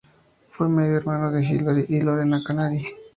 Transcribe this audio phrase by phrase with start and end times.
[0.49, 2.83] Fue medio hermano de Hilary y Lorena Canary.